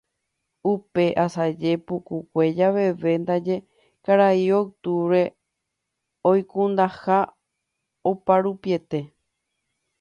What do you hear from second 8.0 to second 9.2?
oparupiete